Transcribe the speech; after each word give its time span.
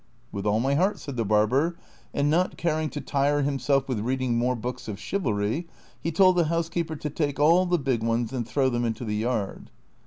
""With 0.31 0.47
all 0.47 0.59
my 0.59 0.73
heart," 0.73 0.97
said 0.97 1.15
the 1.15 1.23
barber; 1.23 1.77
and 2.11 2.27
not 2.27 2.57
caring 2.57 2.89
to 2.89 2.99
tire 2.99 3.43
himself 3.43 3.87
with 3.87 3.99
reading 3.99 4.35
more 4.35 4.55
books 4.55 4.87
of 4.87 4.99
chivalry, 4.99 5.67
he 6.01 6.11
told 6.11 6.37
the 6.37 6.45
house 6.45 6.69
keeper 6.69 6.95
to 6.95 7.09
take 7.11 7.39
all 7.39 7.67
the 7.67 7.77
big 7.77 8.01
ones 8.01 8.33
and 8.33 8.47
throw 8.47 8.67
them 8.67 8.83
into 8.83 9.05
the 9.05 9.15
yard. 9.17 9.69